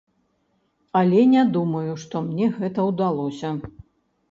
[1.01, 3.55] Але не думаю, што мне гэта ўдалося.